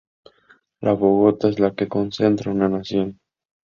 Una 0.81 0.93
Bogotá 1.03 1.49
en 1.51 1.61
la 1.67 1.71
que 1.77 1.83
se 1.89 1.91
concentra 1.99 2.49
una 2.59 2.67
Nación. 2.77 3.19